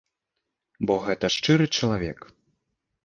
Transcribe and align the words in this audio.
Бо 0.89 0.95
гэта 1.05 1.25
шчыры 1.35 1.65
чалавек. 1.81 2.19